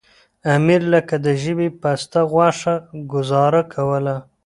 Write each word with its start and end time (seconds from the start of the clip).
امیر 0.55 0.81
لکه 0.93 1.15
د 1.25 1.27
ژبې 1.43 1.69
پسته 1.81 2.19
غوښه 2.31 2.75
ګوزاره 3.11 3.61
کوله. 3.73 4.15